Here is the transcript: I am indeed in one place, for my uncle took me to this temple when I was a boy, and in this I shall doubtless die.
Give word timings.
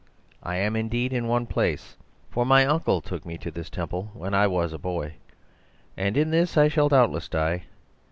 I 0.41 0.55
am 0.55 0.75
indeed 0.75 1.13
in 1.13 1.27
one 1.27 1.45
place, 1.45 1.95
for 2.31 2.43
my 2.43 2.65
uncle 2.65 3.01
took 3.01 3.23
me 3.23 3.37
to 3.37 3.51
this 3.51 3.69
temple 3.69 4.09
when 4.15 4.33
I 4.33 4.47
was 4.47 4.73
a 4.73 4.79
boy, 4.79 5.13
and 5.95 6.17
in 6.17 6.31
this 6.31 6.57
I 6.57 6.69
shall 6.69 6.89
doubtless 6.89 7.29
die. 7.29 7.65